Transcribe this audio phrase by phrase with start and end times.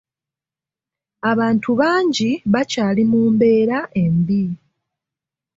[1.31, 4.43] Abantu bangi bakyali mu mbeera embi.